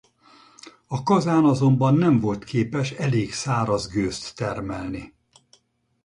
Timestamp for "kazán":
1.03-1.45